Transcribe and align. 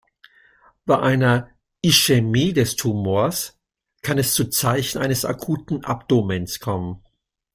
Bei 0.87 0.97
einer 0.97 1.51
Ischämie 1.83 2.53
des 2.53 2.75
Tumors 2.75 3.59
kann 4.01 4.17
es 4.17 4.33
zu 4.33 4.49
Zeichen 4.49 4.97
eines 4.99 5.25
akuten 5.25 5.85
Abdomens 5.85 6.59
kommen. 6.59 7.03